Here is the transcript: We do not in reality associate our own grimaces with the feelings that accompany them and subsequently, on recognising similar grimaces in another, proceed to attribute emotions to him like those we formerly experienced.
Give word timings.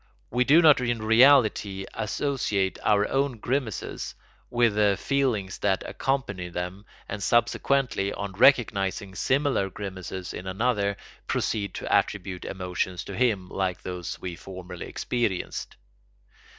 We 0.31 0.45
do 0.45 0.63
not 0.63 0.81
in 0.81 0.99
reality 1.03 1.85
associate 1.93 2.79
our 2.81 3.07
own 3.07 3.37
grimaces 3.37 4.15
with 4.49 4.73
the 4.73 4.97
feelings 4.99 5.59
that 5.59 5.83
accompany 5.87 6.49
them 6.49 6.87
and 7.07 7.21
subsequently, 7.21 8.11
on 8.11 8.31
recognising 8.31 9.13
similar 9.13 9.69
grimaces 9.69 10.33
in 10.33 10.47
another, 10.47 10.97
proceed 11.27 11.75
to 11.75 11.93
attribute 11.93 12.45
emotions 12.45 13.03
to 13.03 13.15
him 13.15 13.47
like 13.47 13.83
those 13.83 14.19
we 14.19 14.35
formerly 14.35 14.87
experienced. 14.87 15.75